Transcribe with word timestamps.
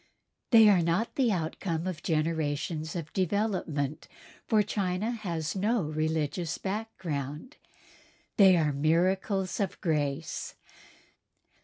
They 0.49 0.67
are 0.67 0.81
not 0.81 1.13
the 1.13 1.31
outcome 1.31 1.85
of 1.85 2.01
generations 2.01 2.95
of 2.95 3.13
development, 3.13 4.07
for 4.47 4.63
China 4.63 5.11
has 5.11 5.55
no 5.55 5.83
religious 5.83 6.57
background. 6.57 7.57
They 8.37 8.57
are 8.57 8.73
miracles 8.73 9.59
of 9.59 9.79
grace. 9.79 10.55